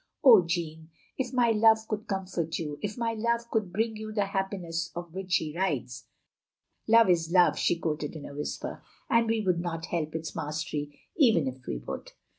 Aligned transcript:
"Oh, 0.23 0.43
Jeanne! 0.43 0.89
If 1.19 1.31
my 1.31 1.51
love 1.51 1.87
could 1.87 2.07
comfort 2.07 2.57
you— 2.57 2.79
if 2.81 2.97
my 2.97 3.13
love 3.13 3.47
could 3.51 3.71
bring 3.71 3.97
you 3.97 4.11
the 4.11 4.25
happiness 4.25 4.89
of 4.95 5.13
which 5.13 5.35
he 5.35 5.55
writes" 5.55 6.07
"Love 6.87 7.07
is 7.07 7.31
Love," 7.31 7.55
she 7.59 7.77
quoted 7.77 8.15
in 8.15 8.25
a 8.25 8.33
whisper, 8.33 8.81
"and 9.11 9.27
we 9.27 9.45
could 9.45 9.59
not 9.59 9.85
help 9.85 10.15
its 10.15 10.35
mastery 10.35 10.99
even 11.15 11.47
if 11.47 11.67
we 11.67 11.77
would. 11.77 12.13